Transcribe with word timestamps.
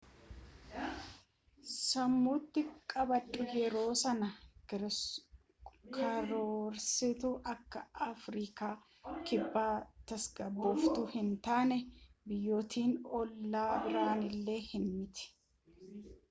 sammuuti 1.71 2.61
qabadhu 2.93 3.43
yeroo 3.57 3.91
sana 4.03 4.29
karoorsitu 4.71 7.29
akka 7.53 7.79
afriikan 8.07 8.81
kibba 9.29 9.67
tasgabooftuu 10.07 11.05
hin 11.15 11.31
taane 11.51 11.79
biyyootni 12.29 12.91
ollaa 13.23 13.71
biroon 13.87 14.19
illee 14.31 14.61
hin 14.75 14.85
miti 14.99 15.31